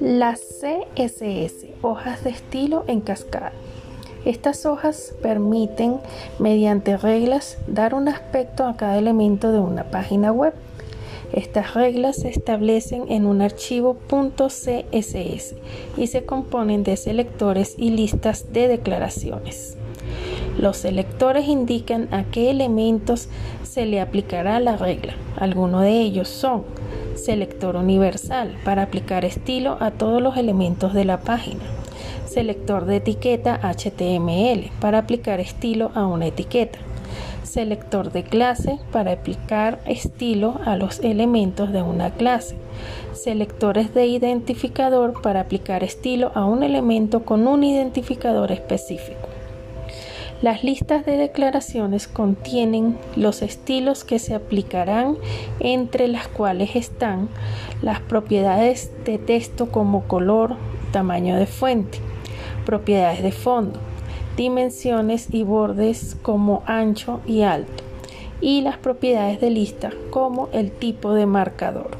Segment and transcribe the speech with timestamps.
[0.00, 3.52] Las CSS, hojas de estilo en cascada.
[4.24, 5.98] Estas hojas permiten,
[6.38, 10.54] mediante reglas, dar un aspecto a cada elemento de una página web.
[11.32, 15.54] Estas reglas se establecen en un archivo .css
[15.96, 19.76] y se componen de selectores y listas de declaraciones.
[20.60, 23.30] Los selectores indican a qué elementos
[23.62, 25.14] se le aplicará la regla.
[25.38, 26.64] Algunos de ellos son
[27.14, 31.62] selector universal para aplicar estilo a todos los elementos de la página.
[32.26, 36.78] Selector de etiqueta HTML para aplicar estilo a una etiqueta
[37.42, 42.54] selector de clase para aplicar estilo a los elementos de una clase,
[43.12, 49.29] selectores de identificador para aplicar estilo a un elemento con un identificador específico.
[50.42, 55.18] Las listas de declaraciones contienen los estilos que se aplicarán,
[55.58, 57.28] entre las cuales están
[57.82, 60.56] las propiedades de texto como color,
[60.92, 61.98] tamaño de fuente,
[62.64, 63.80] propiedades de fondo,
[64.38, 67.84] dimensiones y bordes como ancho y alto
[68.40, 71.99] y las propiedades de lista como el tipo de marcador.